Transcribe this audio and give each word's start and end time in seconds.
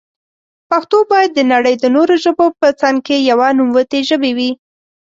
پښتو 0.69 0.97
بايد 1.09 1.31
دنړی 1.33 1.75
د 1.79 1.85
نورو 1.95 2.15
ژبو 2.23 2.45
په 2.59 2.67
څنګ 2.81 2.97
کي 3.07 3.17
يوه 3.29 3.47
نوموتي 3.57 4.01
ژبي 4.09 4.31
وي. 4.37 4.51